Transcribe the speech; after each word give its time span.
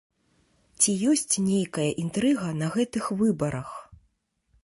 Ці 0.79 0.91
ёсць 1.09 1.33
нейкая 1.49 1.85
інтрыга 2.05 2.49
на 2.63 2.67
гэтых 2.79 3.03
выбарах? 3.23 3.69